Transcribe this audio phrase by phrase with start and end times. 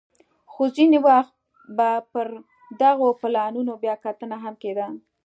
[0.51, 1.35] خو ځیني وخت
[1.77, 2.27] به پر
[2.81, 4.87] دغو پلانونو بیا کتنه هم کېده